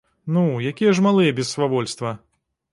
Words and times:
Ну, 0.37 0.43
якія 0.69 0.95
ж 0.99 1.05
малыя 1.09 1.37
без 1.43 1.53
свавольства! 1.53 2.17